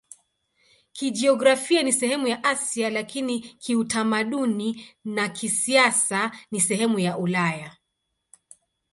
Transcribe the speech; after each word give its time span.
Kijiografia 0.91 1.83
ni 1.83 1.93
sehemu 1.93 2.27
ya 2.27 2.43
Asia, 2.43 2.89
lakini 2.89 3.39
kiutamaduni 3.39 4.87
na 5.05 5.29
kisiasa 5.29 6.31
ni 6.51 6.61
sehemu 6.61 6.99
ya 6.99 7.17
Ulaya. 7.17 7.75